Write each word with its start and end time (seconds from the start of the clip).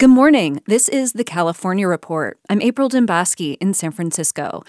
Good 0.00 0.10
morning. 0.10 0.60
This 0.66 0.88
is 0.88 1.12
the 1.12 1.22
California 1.22 1.86
Report. 1.86 2.36
I'm 2.50 2.60
April 2.60 2.88
Dembosky 2.88 3.56
in 3.60 3.72
San 3.74 3.92
Francisco. 3.92 4.64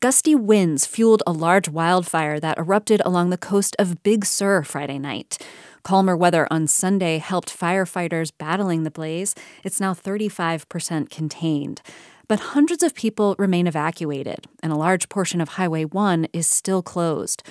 Gusty 0.00 0.34
winds 0.34 0.84
fueled 0.84 1.22
a 1.26 1.32
large 1.32 1.70
wildfire 1.70 2.38
that 2.38 2.58
erupted 2.58 3.00
along 3.06 3.30
the 3.30 3.38
coast 3.38 3.74
of 3.78 4.02
Big 4.02 4.26
Sur 4.26 4.62
Friday 4.64 4.98
night. 4.98 5.38
Calmer 5.84 6.14
weather 6.14 6.46
on 6.50 6.66
Sunday 6.66 7.16
helped 7.16 7.48
firefighters 7.48 8.30
battling 8.36 8.82
the 8.82 8.90
blaze. 8.90 9.34
It's 9.64 9.80
now 9.80 9.94
35% 9.94 11.08
contained. 11.08 11.80
But 12.28 12.40
hundreds 12.52 12.82
of 12.82 12.94
people 12.94 13.36
remain 13.38 13.66
evacuated, 13.66 14.44
and 14.62 14.70
a 14.70 14.76
large 14.76 15.08
portion 15.08 15.40
of 15.40 15.48
Highway 15.48 15.86
1 15.86 16.26
is 16.34 16.46
still 16.46 16.82
closed. 16.82 17.42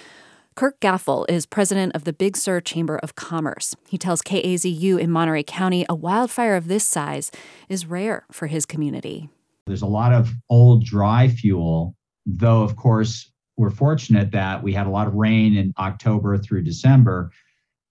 Kirk 0.58 0.80
Gafill 0.80 1.24
is 1.30 1.46
president 1.46 1.96
of 1.96 2.04
the 2.04 2.12
Big 2.12 2.36
Sur 2.36 2.62
Chamber 2.62 2.98
of 3.04 3.14
Commerce. 3.14 3.76
He 3.88 4.00
tells 4.00 4.24
KAZU 4.24 5.00
in 5.00 5.12
Monterey 5.12 5.44
County 5.44 5.86
a 5.88 5.94
wildfire 5.94 6.56
of 6.56 6.68
this 6.68 6.84
size 6.84 7.30
is 7.70 7.86
rare 7.86 8.26
for 8.32 8.48
his 8.48 8.66
community. 8.66 9.30
There's 9.68 9.84
a 9.84 9.86
lot 9.86 10.14
of 10.14 10.32
old 10.50 10.84
dry 10.84 11.28
fuel, 11.28 11.96
though, 12.26 12.64
of 12.64 12.76
course, 12.76 13.32
we're 13.56 13.70
fortunate 13.70 14.32
that 14.32 14.64
we 14.64 14.74
had 14.74 14.88
a 14.88 14.90
lot 14.90 15.06
of 15.06 15.14
rain 15.14 15.56
in 15.56 15.74
October 15.78 16.40
through 16.40 16.64
December. 16.64 17.30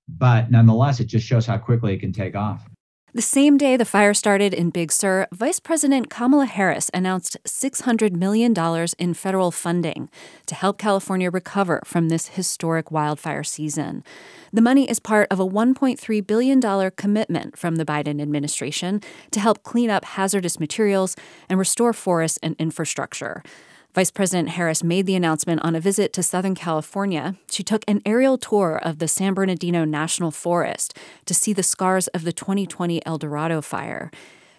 But 0.09 0.51
nonetheless, 0.51 0.99
it 0.99 1.07
just 1.07 1.25
shows 1.25 1.47
how 1.47 1.59
quickly 1.59 1.95
it 1.95 2.01
can 2.01 2.13
take 2.13 2.35
off. 2.35 2.69
The 3.17 3.23
same 3.23 3.57
day 3.57 3.79
the 3.79 3.87
fire 3.87 4.13
started 4.13 4.53
in 4.53 4.69
Big 4.69 4.93
Sur, 4.93 5.27
Vice 5.33 5.59
President 5.59 6.11
Kamala 6.11 6.45
Harris 6.45 6.91
announced 6.93 7.39
$600 7.47 8.13
million 8.13 8.55
in 8.99 9.15
federal 9.15 9.51
funding 9.51 10.11
to 10.45 10.55
help 10.55 10.77
California 10.77 11.31
recover 11.31 11.81
from 11.87 12.11
this 12.11 12.29
historic 12.29 12.91
wildfire 12.91 13.43
season. 13.43 14.05
The 14.53 14.61
money 14.61 14.87
is 14.87 15.01
part 15.01 15.29
of 15.31 15.41
a 15.41 15.47
$1.3 15.47 16.27
billion 16.27 16.91
commitment 16.91 17.57
from 17.57 17.77
the 17.77 17.87
Biden 17.87 18.21
administration 18.21 19.01
to 19.31 19.41
help 19.41 19.63
clean 19.63 19.89
up 19.89 20.05
hazardous 20.05 20.61
materials 20.61 21.17
and 21.49 21.59
restore 21.59 21.95
forests 21.95 22.39
and 22.43 22.55
infrastructure. 22.59 23.43
Vice 23.97 24.11
President 24.11 24.51
Harris 24.51 24.85
made 24.85 25.07
the 25.07 25.15
announcement 25.15 25.63
on 25.65 25.75
a 25.75 25.81
visit 25.81 26.13
to 26.13 26.23
Southern 26.23 26.55
California. 26.55 27.35
She 27.51 27.63
took 27.63 27.83
an 27.89 28.03
aerial 28.05 28.37
tour 28.37 28.79
of 28.83 28.99
the 28.99 29.09
San 29.09 29.33
Bernardino 29.33 29.87
National 29.87 30.31
Forest 30.31 30.95
to 31.25 31.33
see 31.33 31.55
the 31.55 31.63
scars 31.63 32.07
of 32.09 32.23
the 32.23 32.31
2020 32.31 33.01
El 33.07 33.17
Dorado 33.17 33.63
fire. 33.63 34.11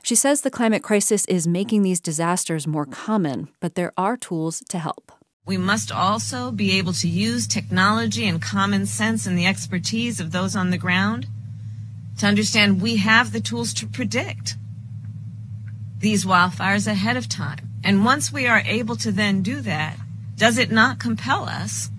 She 0.01 0.15
says 0.15 0.41
the 0.41 0.49
climate 0.49 0.81
crisis 0.81 1.23
is 1.25 1.47
making 1.47 1.83
these 1.83 1.99
disasters 1.99 2.65
more 2.65 2.87
common, 2.87 3.49
but 3.59 3.75
there 3.75 3.93
are 3.95 4.17
tools 4.17 4.63
to 4.69 4.79
help. 4.79 5.11
We 5.45 5.57
must 5.57 5.91
also 5.91 6.49
be 6.49 6.71
able 6.79 6.93
to 6.93 7.07
use 7.07 7.45
technology 7.45 8.27
and 8.27 8.41
common 8.41 8.87
sense 8.87 9.27
and 9.27 9.37
the 9.37 9.45
expertise 9.45 10.19
of 10.19 10.31
those 10.31 10.55
on 10.55 10.71
the 10.71 10.79
ground 10.79 11.27
to 12.17 12.25
understand 12.25 12.81
we 12.81 12.97
have 12.97 13.33
the 13.33 13.39
tools 13.39 13.71
to 13.75 13.85
predict 13.85 14.55
these 15.99 16.25
wildfires 16.25 16.87
ahead 16.87 17.17
of 17.17 17.29
time. 17.29 17.66
And 17.87 18.03
once 18.03 18.33
we 18.33 18.47
are 18.47 18.61
able 18.65 18.97
to 18.97 19.13
then 19.13 19.41
do 19.41 19.61
that, 19.61 19.97
does 20.35 20.57
it 20.57 20.69
not 20.69 20.99
compel 20.99 21.45
us 21.45 21.89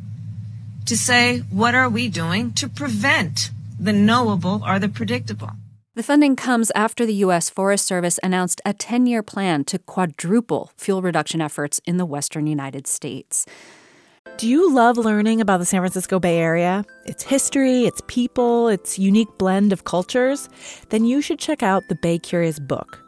to 0.85 0.99
say, 0.99 1.39
what 1.51 1.75
are 1.75 1.89
we 1.89 2.11
doing 2.11 2.53
to 2.61 2.69
prevent 2.69 3.49
the 3.81 3.95
knowable 3.95 4.63
or 4.67 4.79
the 4.79 4.91
predictable? 4.91 5.53
The 5.95 6.03
funding 6.03 6.37
comes 6.37 6.71
after 6.75 7.07
the 7.07 7.15
U.S. 7.25 7.49
Forest 7.49 7.87
Service 7.87 8.21
announced 8.23 8.61
a 8.67 8.75
10 8.75 9.07
year 9.07 9.23
plan 9.23 9.65
to 9.65 9.79
quadruple 9.79 10.73
fuel 10.77 11.01
reduction 11.01 11.41
efforts 11.41 11.81
in 11.87 11.97
the 11.97 12.05
western 12.05 12.47
United 12.47 12.87
States. 12.87 13.47
Do 14.37 14.47
you 14.47 14.71
love 14.71 14.99
learning 14.99 15.41
about 15.41 15.57
the 15.57 15.65
San 15.65 15.81
Francisco 15.81 16.21
Bay 16.21 16.37
Area? 16.37 16.85
Its 17.07 17.23
history, 17.23 17.87
its 17.87 18.03
people, 18.09 18.69
its 18.69 18.99
unique 18.99 19.39
blend 19.39 19.73
of 19.73 19.85
cultures? 19.85 20.51
Then 20.91 21.07
you 21.07 21.23
should 21.23 21.39
check 21.39 21.63
out 21.63 21.89
the 21.89 21.97
Bay 22.03 22.19
Curious 22.19 22.59
book. 22.59 23.08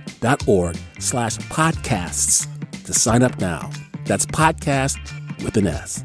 donate.kqed.org 0.21 0.77
slash 0.99 1.37
podcasts 1.49 2.47
to 2.85 2.93
sign 2.93 3.23
up 3.23 3.39
now. 3.39 3.69
That's 4.05 4.25
podcast 4.25 4.97
with 5.43 5.57
an 5.57 5.67
S. 5.67 6.03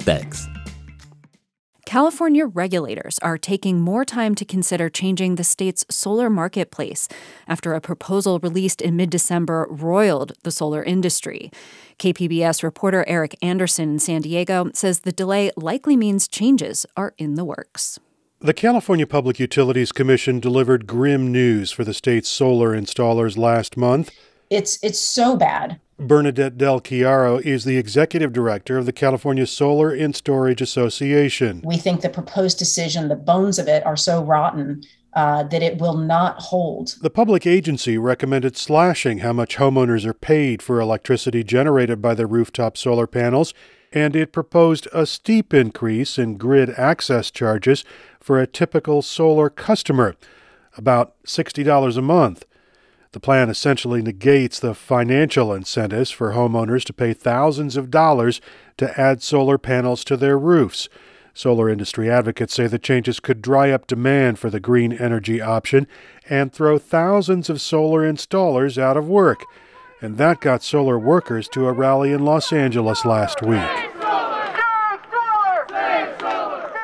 Thanks. 0.00 0.46
California 1.84 2.44
regulators 2.44 3.18
are 3.20 3.38
taking 3.38 3.80
more 3.80 4.04
time 4.04 4.34
to 4.34 4.44
consider 4.44 4.90
changing 4.90 5.36
the 5.36 5.44
state's 5.44 5.86
solar 5.90 6.28
marketplace 6.28 7.08
after 7.46 7.72
a 7.72 7.80
proposal 7.80 8.38
released 8.40 8.82
in 8.82 8.94
mid 8.94 9.08
December 9.08 9.66
roiled 9.70 10.32
the 10.42 10.50
solar 10.50 10.82
industry. 10.82 11.50
KPBS 11.98 12.62
reporter 12.62 13.06
Eric 13.08 13.36
Anderson 13.40 13.92
in 13.92 13.98
San 13.98 14.20
Diego 14.20 14.70
says 14.74 15.00
the 15.00 15.12
delay 15.12 15.50
likely 15.56 15.96
means 15.96 16.28
changes 16.28 16.84
are 16.94 17.14
in 17.16 17.36
the 17.36 17.44
works. 17.44 17.98
The 18.40 18.54
California 18.54 19.04
Public 19.04 19.40
Utilities 19.40 19.90
Commission 19.90 20.38
delivered 20.38 20.86
grim 20.86 21.32
news 21.32 21.72
for 21.72 21.82
the 21.82 21.92
state's 21.92 22.28
solar 22.28 22.70
installers 22.70 23.36
last 23.36 23.76
month. 23.76 24.12
It's 24.48 24.78
it's 24.80 25.00
so 25.00 25.36
bad. 25.36 25.80
Bernadette 25.98 26.56
Del 26.56 26.80
Chiaro 26.80 27.40
is 27.40 27.64
the 27.64 27.76
executive 27.76 28.32
director 28.32 28.78
of 28.78 28.86
the 28.86 28.92
California 28.92 29.44
Solar 29.44 29.90
and 29.90 30.14
Storage 30.14 30.62
Association. 30.62 31.62
We 31.64 31.78
think 31.78 32.02
the 32.02 32.10
proposed 32.10 32.60
decision, 32.60 33.08
the 33.08 33.16
bones 33.16 33.58
of 33.58 33.66
it, 33.66 33.84
are 33.84 33.96
so 33.96 34.22
rotten 34.22 34.84
uh, 35.14 35.42
that 35.42 35.64
it 35.64 35.78
will 35.78 35.96
not 35.96 36.40
hold. 36.40 36.94
The 37.02 37.10
public 37.10 37.44
agency 37.44 37.98
recommended 37.98 38.56
slashing 38.56 39.18
how 39.18 39.32
much 39.32 39.56
homeowners 39.56 40.04
are 40.04 40.14
paid 40.14 40.62
for 40.62 40.80
electricity 40.80 41.42
generated 41.42 42.00
by 42.00 42.14
their 42.14 42.28
rooftop 42.28 42.76
solar 42.76 43.08
panels, 43.08 43.52
and 43.92 44.14
it 44.14 44.32
proposed 44.32 44.86
a 44.92 45.06
steep 45.06 45.52
increase 45.52 46.18
in 46.18 46.36
grid 46.36 46.70
access 46.70 47.32
charges 47.32 47.84
for 48.20 48.40
a 48.40 48.46
typical 48.46 49.02
solar 49.02 49.50
customer, 49.50 50.14
about 50.76 51.14
$60 51.24 51.96
a 51.96 52.02
month. 52.02 52.44
The 53.12 53.20
plan 53.20 53.48
essentially 53.48 54.02
negates 54.02 54.60
the 54.60 54.74
financial 54.74 55.52
incentives 55.54 56.10
for 56.10 56.32
homeowners 56.32 56.84
to 56.84 56.92
pay 56.92 57.14
thousands 57.14 57.76
of 57.76 57.90
dollars 57.90 58.40
to 58.76 59.00
add 59.00 59.22
solar 59.22 59.56
panels 59.56 60.04
to 60.04 60.16
their 60.16 60.38
roofs. 60.38 60.88
Solar 61.32 61.68
industry 61.68 62.10
advocates 62.10 62.52
say 62.52 62.66
the 62.66 62.78
changes 62.78 63.20
could 63.20 63.40
dry 63.40 63.70
up 63.70 63.86
demand 63.86 64.38
for 64.38 64.50
the 64.50 64.60
green 64.60 64.92
energy 64.92 65.40
option 65.40 65.86
and 66.28 66.52
throw 66.52 66.78
thousands 66.78 67.48
of 67.48 67.60
solar 67.60 68.00
installers 68.00 68.76
out 68.76 68.96
of 68.96 69.08
work. 69.08 69.44
And 70.02 70.18
that 70.18 70.40
got 70.40 70.62
solar 70.62 70.98
workers 70.98 71.48
to 71.50 71.66
a 71.66 71.72
rally 71.72 72.12
in 72.12 72.24
Los 72.24 72.52
Angeles 72.52 73.04
last 73.04 73.42
week. 73.42 73.87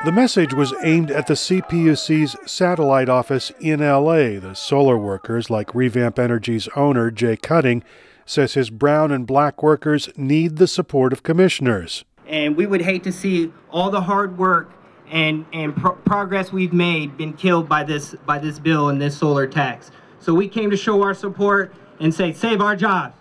The 0.05 0.11
message 0.11 0.53
was 0.53 0.71
aimed 0.83 1.09
at 1.09 1.25
the 1.25 1.33
CPUC's 1.33 2.35
satellite 2.45 3.09
office 3.09 3.51
in 3.59 3.79
LA. 3.79 4.39
The 4.39 4.53
solar 4.53 4.99
workers, 4.99 5.49
like 5.49 5.73
Revamp 5.73 6.19
Energy's 6.19 6.69
owner, 6.75 7.09
Jay 7.09 7.35
Cutting, 7.35 7.83
says 8.23 8.53
his 8.53 8.69
brown 8.69 9.11
and 9.11 9.25
black 9.25 9.63
workers 9.63 10.07
need 10.15 10.57
the 10.57 10.67
support 10.67 11.11
of 11.11 11.23
commissioners. 11.23 12.05
And 12.27 12.55
we 12.55 12.67
would 12.67 12.83
hate 12.83 13.03
to 13.05 13.11
see 13.11 13.51
all 13.71 13.89
the 13.89 14.01
hard 14.01 14.37
work 14.37 14.69
and, 15.09 15.43
and 15.51 15.75
pro- 15.75 15.95
progress 15.95 16.51
we've 16.51 16.71
made 16.71 17.17
been 17.17 17.33
killed 17.33 17.67
by 17.67 17.83
this, 17.83 18.13
by 18.27 18.37
this 18.37 18.59
bill 18.59 18.89
and 18.89 19.01
this 19.01 19.17
solar 19.17 19.47
tax. 19.47 19.89
So 20.19 20.35
we 20.35 20.47
came 20.47 20.69
to 20.69 20.77
show 20.77 21.01
our 21.01 21.15
support 21.15 21.73
and 21.99 22.13
say, 22.13 22.31
save 22.31 22.61
our 22.61 22.75
jobs. 22.75 23.17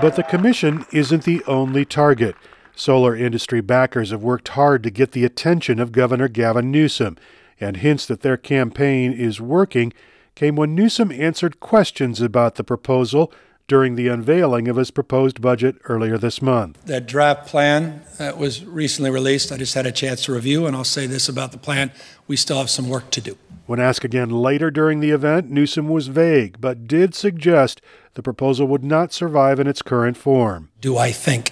But 0.00 0.16
the 0.16 0.24
commission 0.26 0.86
isn't 0.90 1.24
the 1.24 1.44
only 1.44 1.84
target. 1.84 2.34
Solar 2.78 3.16
industry 3.16 3.62
backers 3.62 4.10
have 4.10 4.22
worked 4.22 4.48
hard 4.48 4.82
to 4.82 4.90
get 4.90 5.12
the 5.12 5.24
attention 5.24 5.80
of 5.80 5.92
Governor 5.92 6.28
Gavin 6.28 6.70
Newsom, 6.70 7.16
and 7.58 7.78
hints 7.78 8.04
that 8.04 8.20
their 8.20 8.36
campaign 8.36 9.14
is 9.14 9.40
working 9.40 9.94
came 10.34 10.56
when 10.56 10.74
Newsom 10.74 11.10
answered 11.10 11.58
questions 11.58 12.20
about 12.20 12.56
the 12.56 12.62
proposal 12.62 13.32
during 13.66 13.94
the 13.94 14.08
unveiling 14.08 14.68
of 14.68 14.76
his 14.76 14.90
proposed 14.90 15.40
budget 15.40 15.76
earlier 15.84 16.18
this 16.18 16.42
month. 16.42 16.84
That 16.84 17.06
draft 17.06 17.48
plan 17.48 18.02
that 18.18 18.36
was 18.36 18.62
recently 18.62 19.10
released, 19.10 19.50
I 19.50 19.56
just 19.56 19.72
had 19.72 19.86
a 19.86 19.92
chance 19.92 20.24
to 20.26 20.34
review, 20.34 20.66
and 20.66 20.76
I'll 20.76 20.84
say 20.84 21.06
this 21.06 21.30
about 21.30 21.52
the 21.52 21.58
plan 21.58 21.90
we 22.28 22.36
still 22.36 22.58
have 22.58 22.68
some 22.68 22.90
work 22.90 23.10
to 23.12 23.22
do. 23.22 23.38
When 23.64 23.80
asked 23.80 24.04
again 24.04 24.30
later 24.30 24.70
during 24.70 25.00
the 25.00 25.10
event, 25.10 25.50
Newsom 25.50 25.88
was 25.88 26.08
vague, 26.08 26.60
but 26.60 26.86
did 26.86 27.14
suggest 27.14 27.80
the 28.14 28.22
proposal 28.22 28.68
would 28.68 28.84
not 28.84 29.12
survive 29.12 29.58
in 29.58 29.66
its 29.66 29.82
current 29.82 30.16
form. 30.16 30.70
Do 30.80 30.96
I 30.96 31.10
think 31.10 31.50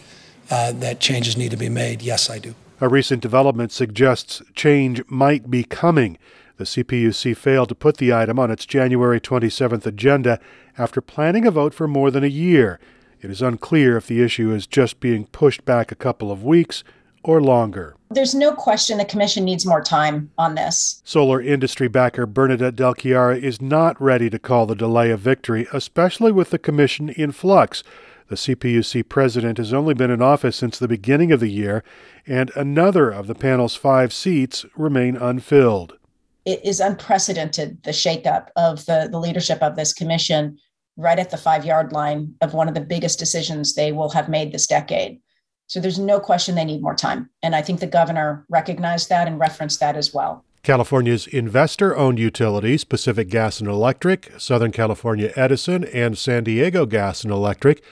uh, 0.50 0.72
that 0.72 1.00
changes 1.00 1.36
need 1.36 1.50
to 1.50 1.56
be 1.56 1.68
made? 1.68 2.02
Yes, 2.02 2.30
I 2.30 2.38
do. 2.38 2.54
A 2.80 2.88
recent 2.88 3.22
development 3.22 3.72
suggests 3.72 4.42
change 4.54 5.02
might 5.08 5.50
be 5.50 5.64
coming. 5.64 6.18
The 6.56 6.64
CPUC 6.64 7.36
failed 7.36 7.68
to 7.70 7.74
put 7.74 7.96
the 7.96 8.12
item 8.12 8.38
on 8.38 8.50
its 8.50 8.66
January 8.66 9.20
27th 9.20 9.86
agenda 9.86 10.38
after 10.78 11.00
planning 11.00 11.46
a 11.46 11.50
vote 11.50 11.74
for 11.74 11.88
more 11.88 12.10
than 12.10 12.24
a 12.24 12.28
year. 12.28 12.78
It 13.20 13.30
is 13.30 13.42
unclear 13.42 13.96
if 13.96 14.06
the 14.06 14.22
issue 14.22 14.52
is 14.52 14.66
just 14.66 15.00
being 15.00 15.26
pushed 15.26 15.64
back 15.64 15.90
a 15.90 15.96
couple 15.96 16.30
of 16.30 16.44
weeks 16.44 16.84
or 17.24 17.40
longer. 17.40 17.96
There's 18.10 18.34
no 18.34 18.52
question 18.52 18.98
the 18.98 19.04
commission 19.04 19.44
needs 19.44 19.66
more 19.66 19.82
time 19.82 20.30
on 20.38 20.54
this. 20.54 21.00
Solar 21.04 21.40
industry 21.40 21.88
backer 21.88 22.26
Bernadette 22.26 22.76
Del 22.76 22.94
Chiaro 22.94 23.40
is 23.40 23.60
not 23.60 24.00
ready 24.00 24.30
to 24.30 24.38
call 24.38 24.66
the 24.66 24.76
delay 24.76 25.10
a 25.10 25.16
victory, 25.16 25.66
especially 25.72 26.30
with 26.30 26.50
the 26.50 26.58
commission 26.58 27.08
in 27.08 27.32
flux. 27.32 27.82
The 28.28 28.36
CPUC 28.36 29.08
president 29.08 29.58
has 29.58 29.72
only 29.72 29.92
been 29.92 30.10
in 30.10 30.22
office 30.22 30.56
since 30.56 30.78
the 30.78 30.88
beginning 30.88 31.30
of 31.30 31.40
the 31.40 31.50
year, 31.50 31.84
and 32.26 32.50
another 32.56 33.10
of 33.10 33.26
the 33.26 33.34
panel's 33.34 33.76
five 33.76 34.12
seats 34.12 34.64
remain 34.76 35.16
unfilled. 35.16 35.98
It 36.46 36.64
is 36.64 36.80
unprecedented, 36.80 37.82
the 37.84 37.90
shakeup 37.90 38.48
of 38.56 38.86
the, 38.86 39.08
the 39.10 39.18
leadership 39.18 39.62
of 39.62 39.76
this 39.76 39.92
commission 39.92 40.58
right 40.96 41.18
at 41.18 41.30
the 41.30 41.36
five 41.36 41.64
yard 41.64 41.92
line 41.92 42.34
of 42.40 42.54
one 42.54 42.68
of 42.68 42.74
the 42.74 42.80
biggest 42.80 43.18
decisions 43.18 43.74
they 43.74 43.92
will 43.92 44.10
have 44.10 44.28
made 44.28 44.52
this 44.52 44.66
decade. 44.66 45.20
So 45.66 45.80
there's 45.80 45.98
no 45.98 46.20
question 46.20 46.54
they 46.54 46.64
need 46.64 46.82
more 46.82 46.94
time. 46.94 47.30
And 47.42 47.54
I 47.54 47.62
think 47.62 47.80
the 47.80 47.86
governor 47.86 48.46
recognized 48.48 49.08
that 49.08 49.26
and 49.26 49.38
referenced 49.38 49.80
that 49.80 49.96
as 49.96 50.14
well. 50.14 50.44
California's 50.62 51.26
investor 51.26 51.94
owned 51.96 52.18
utilities, 52.18 52.84
Pacific 52.84 53.28
Gas 53.28 53.60
and 53.60 53.68
Electric, 53.68 54.32
Southern 54.38 54.72
California 54.72 55.30
Edison, 55.36 55.84
and 55.84 56.16
San 56.16 56.44
Diego 56.44 56.86
Gas 56.86 57.22
and 57.22 57.32
Electric, 57.32 57.82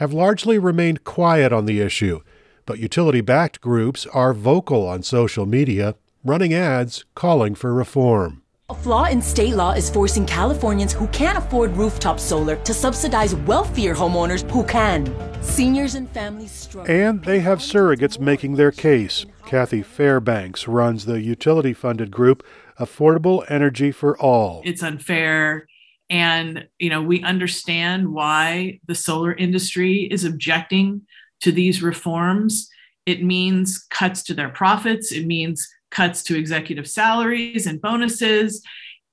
have 0.00 0.14
largely 0.14 0.58
remained 0.58 1.04
quiet 1.04 1.52
on 1.52 1.66
the 1.66 1.78
issue, 1.78 2.20
but 2.64 2.78
utility 2.78 3.20
backed 3.20 3.60
groups 3.60 4.06
are 4.06 4.32
vocal 4.32 4.88
on 4.88 5.02
social 5.02 5.44
media, 5.44 5.94
running 6.24 6.54
ads 6.54 7.04
calling 7.14 7.54
for 7.54 7.74
reform. 7.74 8.42
A 8.70 8.74
flaw 8.74 9.04
in 9.04 9.20
state 9.20 9.56
law 9.56 9.72
is 9.72 9.90
forcing 9.90 10.24
Californians 10.24 10.94
who 10.94 11.06
can't 11.08 11.36
afford 11.36 11.76
rooftop 11.76 12.18
solar 12.18 12.56
to 12.56 12.72
subsidize 12.72 13.34
wealthier 13.34 13.94
homeowners 13.94 14.50
who 14.50 14.64
can. 14.64 15.04
Seniors 15.42 15.96
and 15.96 16.08
families 16.08 16.52
struggle. 16.52 16.90
And 16.90 17.22
they 17.24 17.40
have 17.40 17.58
surrogates 17.58 18.18
making 18.18 18.54
their 18.54 18.72
case. 18.72 19.26
Kathy 19.44 19.82
Fairbanks 19.82 20.66
runs 20.66 21.04
the 21.04 21.20
utility 21.20 21.74
funded 21.74 22.10
group 22.10 22.42
Affordable 22.78 23.44
Energy 23.50 23.92
for 23.92 24.18
All. 24.18 24.62
It's 24.64 24.82
unfair 24.82 25.66
and, 26.10 26.66
you 26.78 26.90
know, 26.90 27.00
we 27.00 27.22
understand 27.22 28.12
why 28.12 28.80
the 28.86 28.94
solar 28.94 29.32
industry 29.32 30.08
is 30.10 30.24
objecting 30.24 31.02
to 31.40 31.52
these 31.52 31.82
reforms. 31.82 32.68
It 33.06 33.22
means 33.22 33.86
cuts 33.90 34.22
to 34.24 34.34
their 34.34 34.50
profits, 34.50 35.12
it 35.12 35.26
means 35.26 35.66
cuts 35.90 36.22
to 36.24 36.38
executive 36.38 36.88
salaries 36.88 37.66
and 37.66 37.80
bonuses. 37.80 38.62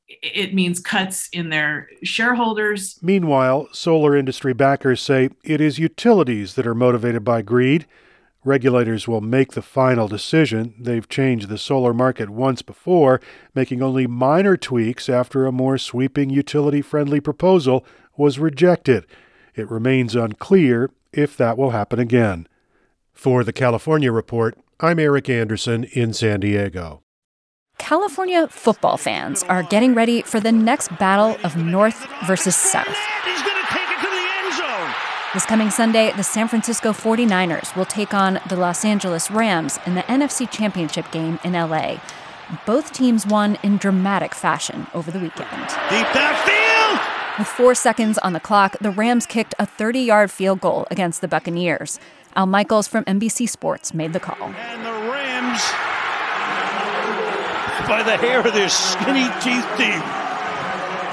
It 0.08 0.54
means 0.54 0.80
cuts 0.80 1.28
in 1.34 1.50
their 1.50 1.90
shareholders. 2.04 2.98
Meanwhile, 3.02 3.68
solar 3.74 4.16
industry 4.16 4.54
backers 4.54 5.02
say 5.02 5.30
it 5.44 5.60
is 5.60 5.80
utilities 5.80 6.54
that 6.56 6.66
are 6.66 6.76
motivated 6.76 7.26
by 7.26 7.42
greed 7.42 7.86
Regulators 8.44 9.08
will 9.08 9.22
make 9.22 9.54
the 9.54 9.62
final 9.62 10.08
decision. 10.08 10.74
They've 10.80 11.08
changed 11.08 11.50
the 11.50 11.58
solar 11.58 11.94
market 11.94 12.30
once 12.30 12.62
before, 12.62 13.20
making 13.54 13.82
only 13.82 14.08
minor 14.08 14.56
tweaks 14.56 15.10
after 15.10 15.46
a 15.46 15.52
more 15.52 15.78
sweeping 15.78 16.30
utility 16.30 16.82
friendly 16.82 17.20
proposal 17.20 17.86
was 18.16 18.40
rejected. 18.40 19.06
It 19.56 19.70
remains 19.70 20.16
unclear 20.16 20.92
if 21.12 21.36
that 21.38 21.58
will 21.58 21.72
happen 21.72 22.00
again. 22.00 22.48
For 23.12 23.44
the 23.44 23.54
California 23.54 24.12
Report, 24.12 24.58
I'm 24.80 25.00
Eric 25.00 25.30
Anderson 25.30 25.86
in 25.86 26.14
San 26.14 26.40
Diego. 26.40 27.02
California 27.80 28.48
football 28.48 28.98
fans 28.98 29.44
are 29.44 29.64
getting 29.64 29.94
ready 29.94 30.22
for 30.22 30.40
the 30.40 30.52
next 30.52 30.90
battle 30.98 31.38
of 31.44 31.58
North 31.58 32.08
versus 32.26 32.56
South. 32.56 32.98
This 35.38 35.46
coming 35.46 35.70
Sunday, 35.70 36.12
the 36.14 36.24
San 36.24 36.48
Francisco 36.48 36.94
49ers 36.94 37.76
will 37.76 37.86
take 37.86 38.12
on 38.12 38.40
the 38.50 38.56
Los 38.56 38.84
Angeles 38.84 39.30
Rams 39.30 39.78
in 39.86 39.94
the 39.94 40.02
NFC 40.02 40.50
Championship 40.50 41.12
game 41.12 41.38
in 41.44 41.54
LA. 41.54 41.98
Both 42.66 42.92
teams 42.92 43.28
won 43.28 43.56
in 43.62 43.78
dramatic 43.78 44.34
fashion 44.34 44.88
over 44.96 45.12
the 45.12 45.20
weekend. 45.20 45.68
Deep 45.92 46.08
downfield! 46.08 47.38
With 47.38 47.48
four 47.48 47.76
seconds 47.76 48.18
on 48.18 48.34
the 48.34 48.40
clock, 48.40 48.78
the 48.82 48.90
Rams 48.90 49.28
kicked 49.28 49.54
a 49.60 49.68
30 49.68 50.00
yard 50.00 50.32
field 50.32 50.60
goal 50.60 50.88
against 50.90 51.22
the 51.22 51.28
Buccaneers. 51.28 52.00
Al 52.36 52.48
Michaels 52.48 52.88
from 52.88 53.04
NBC 53.06 53.48
Sports 53.48 53.94
made 53.94 54.14
the 54.14 54.20
call. 54.20 54.42
And 54.42 54.84
the 54.84 55.12
Rams, 55.12 55.62
by 57.88 58.02
the 58.02 58.18
hair 58.18 58.40
of 58.40 58.56
their 58.56 58.70
skinny 58.70 59.28
teeth 59.40 59.68
deep, 59.78 60.02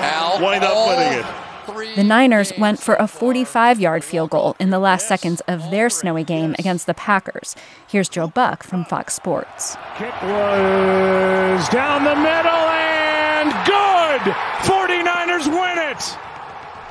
Al 0.00 0.40
wind 0.42 0.64
up 0.64 0.88
winning 0.88 1.18
it. 1.18 1.43
The 1.66 2.04
Niners 2.04 2.52
went 2.58 2.78
for 2.78 2.94
a 2.96 3.06
45 3.08 3.80
yard 3.80 4.04
field 4.04 4.30
goal 4.30 4.54
in 4.58 4.70
the 4.70 4.78
last 4.78 5.08
seconds 5.08 5.40
of 5.48 5.70
their 5.70 5.88
snowy 5.88 6.24
game 6.24 6.54
against 6.58 6.86
the 6.86 6.94
Packers. 6.94 7.56
Here's 7.86 8.08
Joe 8.08 8.28
Buck 8.28 8.62
from 8.62 8.84
Fox 8.84 9.14
Sports. 9.14 9.76
Kick 9.96 10.12
was 10.22 11.68
down 11.70 12.04
the 12.04 12.16
middle 12.16 12.50
and 12.50 13.50
good! 13.66 14.34
49ers 14.62 15.46
win 15.46 15.78
it! 15.90 16.18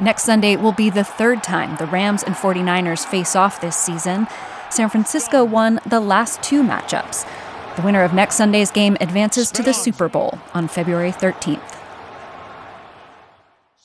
Next 0.02 0.24
Sunday 0.24 0.56
will 0.56 0.72
be 0.72 0.90
the 0.90 1.04
third 1.04 1.44
time 1.44 1.78
the 1.78 1.86
Rams 1.86 2.24
and 2.24 2.36
49ers 2.36 3.06
face 3.06 3.36
off 3.36 3.62
this 3.62 3.78
season. 3.78 4.28
San 4.72 4.90
Francisco 4.90 5.44
won 5.44 5.80
the 5.86 6.00
last 6.00 6.42
two 6.42 6.64
matchups. 6.64 7.28
The 7.76 7.84
winner 7.84 8.04
of 8.04 8.14
next 8.14 8.36
Sunday's 8.36 8.72
game 8.72 8.98
advances 9.00 9.52
to 9.52 9.62
the 9.62 9.74
Super 9.74 10.10
Bowl 10.10 10.40
on 10.54 10.68
February 10.68 11.12
13th. 11.12 11.83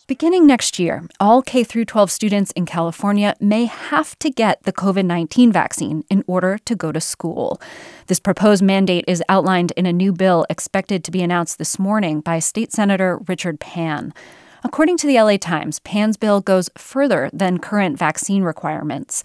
Beginning 0.09 0.47
next 0.47 0.79
year, 0.79 1.05
all 1.21 1.43
K 1.43 1.62
12 1.62 2.11
students 2.11 2.50
in 2.53 2.65
California 2.65 3.37
may 3.41 3.67
have 3.67 4.19
to 4.21 4.31
get 4.31 4.62
the 4.62 4.73
COVID 4.73 5.05
19 5.05 5.53
vaccine 5.53 6.03
in 6.09 6.25
order 6.27 6.57
to 6.57 6.75
go 6.75 6.91
to 6.91 6.99
school. 6.99 7.61
This 8.07 8.19
proposed 8.19 8.62
mandate 8.62 9.05
is 9.07 9.23
outlined 9.29 9.75
in 9.77 9.85
a 9.85 9.93
new 9.93 10.15
bill 10.15 10.47
expected 10.49 11.05
to 11.05 11.11
be 11.11 11.21
announced 11.21 11.59
this 11.59 11.79
morning 11.79 12.23
by 12.23 12.38
State 12.38 12.73
Senator 12.73 13.21
Richard 13.29 13.61
Pan. 13.61 14.15
According 14.65 14.97
to 14.97 15.07
the 15.07 15.21
LA 15.21 15.37
Times, 15.37 15.79
Pan's 15.81 16.17
bill 16.17 16.41
goes 16.41 16.71
further 16.79 17.29
than 17.35 17.59
current 17.59 17.99
vaccine 17.99 18.43
requirements. 18.43 19.23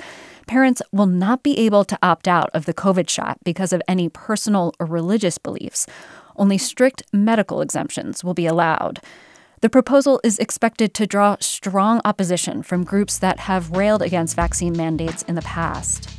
Parents 0.47 0.81
will 0.91 1.05
not 1.05 1.43
be 1.43 1.57
able 1.59 1.85
to 1.85 1.97
opt 2.03 2.27
out 2.27 2.49
of 2.53 2.65
the 2.65 2.73
COVID 2.73 3.09
shot 3.09 3.37
because 3.45 3.71
of 3.71 3.81
any 3.87 4.09
personal 4.09 4.73
or 4.81 4.85
religious 4.85 5.37
beliefs. 5.37 5.87
Only 6.35 6.57
strict 6.57 7.03
medical 7.13 7.61
exemptions 7.61 8.21
will 8.21 8.33
be 8.33 8.47
allowed. 8.47 8.99
The 9.63 9.69
proposal 9.69 10.19
is 10.25 10.39
expected 10.39 10.93
to 10.95 11.07
draw 11.07 11.37
strong 11.39 12.01
opposition 12.03 12.63
from 12.63 12.83
groups 12.83 13.17
that 13.19 13.39
have 13.39 13.71
railed 13.71 14.01
against 14.01 14.35
vaccine 14.35 14.75
mandates 14.75 15.21
in 15.21 15.35
the 15.35 15.41
past. 15.41 16.09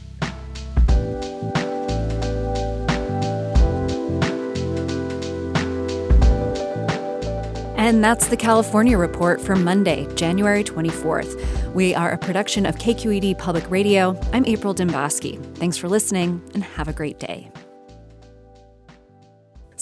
And 7.76 8.02
that's 8.02 8.28
the 8.28 8.36
California 8.38 8.96
Report 8.96 9.42
for 9.42 9.54
Monday, 9.54 10.08
January 10.14 10.64
24th. 10.64 11.74
We 11.74 11.94
are 11.94 12.12
a 12.12 12.16
production 12.16 12.64
of 12.64 12.76
KQED 12.76 13.36
Public 13.36 13.70
Radio. 13.70 14.18
I'm 14.32 14.46
April 14.46 14.74
Dembosky. 14.74 15.38
Thanks 15.58 15.76
for 15.76 15.90
listening 15.90 16.40
and 16.54 16.64
have 16.64 16.88
a 16.88 16.94
great 16.94 17.18
day. 17.18 17.50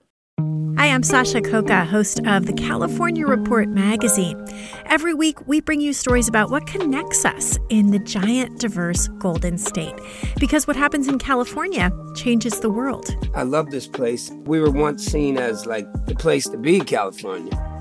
Hi, 0.78 0.88
I'm 0.88 1.04
Sasha 1.04 1.42
Khokha, 1.42 1.86
host 1.86 2.26
of 2.26 2.46
the 2.46 2.54
California 2.54 3.28
Report 3.28 3.68
magazine. 3.68 4.42
Every 4.86 5.14
week, 5.14 5.46
we 5.50 5.60
bring 5.60 5.82
you 5.82 5.92
stories 5.92 6.30
about 6.30 6.50
what 6.50 6.66
connects 6.66 7.26
us 7.26 7.60
in 7.68 7.92
the 7.92 8.00
giant, 8.00 8.58
diverse 8.58 9.10
Golden 9.20 9.58
State. 9.58 9.96
Because 10.40 10.66
what 10.66 10.78
happens 10.78 11.10
in 11.10 11.20
California 11.20 11.92
changes 12.16 12.62
the 12.62 12.70
world. 12.70 13.14
I 13.36 13.44
love 13.44 13.70
this 13.70 13.86
place. 13.86 14.32
We 14.46 14.62
were 14.62 14.72
once 14.72 15.06
seen 15.06 15.38
as 15.38 15.66
like 15.66 15.88
the 16.06 16.16
place 16.16 16.48
to 16.48 16.58
be, 16.58 16.80
California 16.80 17.81